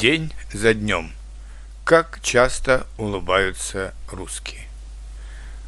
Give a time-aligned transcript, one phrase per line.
[0.00, 1.12] День за днем.
[1.84, 4.62] Как часто улыбаются русские.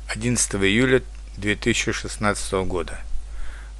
[0.08, 1.02] 11 июля
[1.36, 2.98] 2016 года.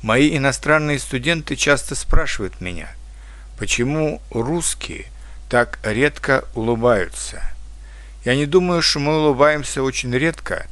[0.02, 2.94] Мои иностранные студенты часто спрашивают меня,
[3.58, 5.06] почему русские
[5.48, 7.42] так редко улыбаются.
[8.26, 10.66] Я не думаю, что мы улыбаемся очень редко,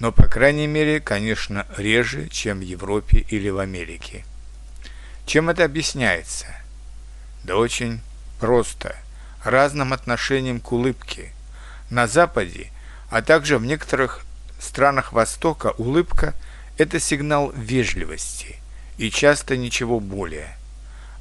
[0.00, 4.24] но, по крайней мере, конечно, реже, чем в Европе или в Америке.
[5.26, 6.46] Чем это объясняется?
[7.44, 8.00] Да очень
[8.40, 8.96] просто–
[9.46, 11.32] разным отношением к улыбке.
[11.90, 12.70] На Западе,
[13.10, 14.24] а также в некоторых
[14.58, 16.34] странах Востока улыбка–
[16.78, 18.56] это сигнал вежливости
[18.98, 20.56] и часто ничего более.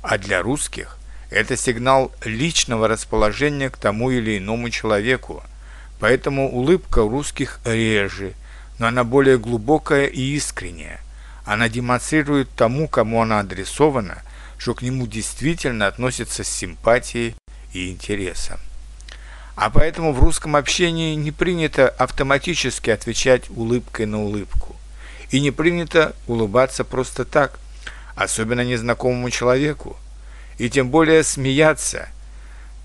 [0.01, 0.97] А для русских
[1.29, 5.43] это сигнал личного расположения к тому или иному человеку,
[5.99, 8.33] поэтому улыбка у русских реже,
[8.79, 10.99] но она более глубокая и искренняя.
[11.45, 14.21] Она демонстрирует тому, кому она адресована,
[14.57, 17.35] что к нему действительно относятся с симпатией
[17.75, 18.59] и интереса.
[19.55, 24.75] А поэтому в русском общении не принято автоматически отвечать улыбкой на улыбку.
[25.29, 27.59] И не принято улыбаться просто так,
[28.15, 29.97] особенно незнакомому человеку.
[30.57, 32.09] И тем более смеяться,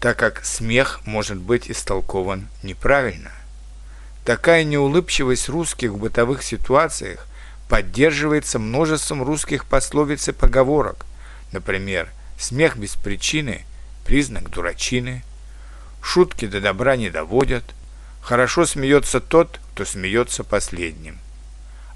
[0.01, 3.31] так как смех может быть истолкован неправильно.
[4.25, 7.27] Такая неулыбчивость русских в бытовых ситуациях
[7.69, 11.07] поддерживается множеством русских пословиц и поговорок.
[11.53, 13.65] Например, смех без причины–
[14.05, 15.23] признак дурачины.
[16.03, 17.65] Шутки до добра не доводят.
[18.21, 21.19] Хорошо смеется тот, кто смеется последним.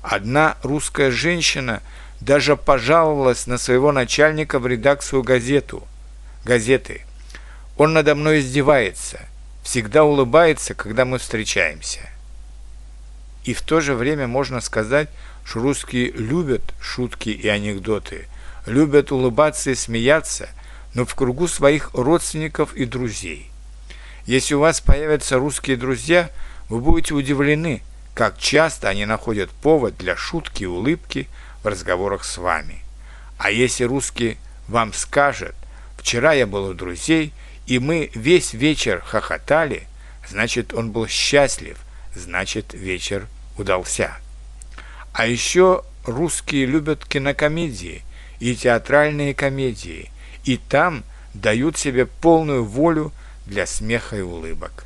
[0.02, 1.82] Одна русская женщина
[2.20, 5.86] даже пожаловалась на своего начальника в редакцию газету,
[6.44, 7.04] газеты.
[7.76, 9.20] Он надо мной издевается,
[9.62, 12.00] всегда улыбается, когда мы встречаемся.
[13.44, 15.08] И в то же время можно сказать,
[15.44, 18.26] что русские любят шутки и анекдоты,
[18.66, 20.48] любят улыбаться и смеяться–
[20.94, 23.50] но в кругу своих родственников и друзей.
[24.26, 26.30] Если у вас появятся русские друзья,
[26.68, 27.82] вы будете удивлены,
[28.14, 31.28] как часто они находят повод для шутки и улыбки
[31.62, 32.78] в разговорах с вами.
[33.38, 34.38] А если русский
[34.68, 35.54] вам скажет
[35.98, 37.32] «Вчера я был у друзей,
[37.66, 39.86] и мы весь вечер хохотали»,
[40.28, 41.76] значит, он был счастлив,
[42.14, 43.26] значит, вечер
[43.58, 44.16] удался.
[45.12, 48.02] А еще русские любят кинокомедии
[48.40, 50.10] и театральные комедии,
[50.44, 53.12] и там дают себе полную волю
[53.46, 54.84] для смеха и улыбок.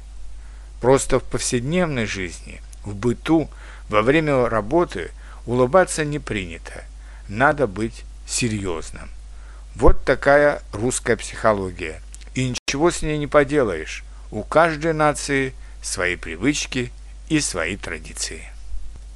[0.80, 3.48] Просто в повседневной жизни, в быту,
[3.88, 5.10] во время работы
[5.46, 6.84] улыбаться не принято.
[7.28, 9.08] Надо быть серьезным.
[9.74, 12.00] Вот такая русская психология.
[12.34, 14.04] И ничего с ней не поделаешь.
[14.30, 16.92] У каждой нации свои привычки
[17.28, 18.50] и свои традиции.